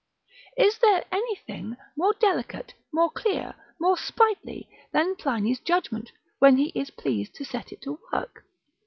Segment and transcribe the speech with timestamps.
[0.57, 6.89] Is there anything more delicate, more clear, more sprightly; than Pliny's judgment, when he is
[6.89, 8.43] pleased to set it to work?